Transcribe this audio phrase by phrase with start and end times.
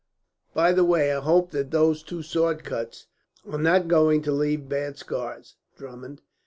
[0.55, 3.05] "By the way, I hope that those two sword cuts
[3.47, 6.23] are not going to leave bad scars, Drummond.